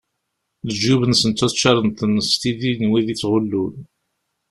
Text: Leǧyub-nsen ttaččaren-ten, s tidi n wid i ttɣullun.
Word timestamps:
Leǧyub-nsen 0.67 1.31
ttaččaren-ten, 1.31 2.13
s 2.29 2.33
tidi 2.41 2.71
n 2.81 2.89
wid 2.91 3.07
i 3.13 3.15
ttɣullun. 3.15 3.75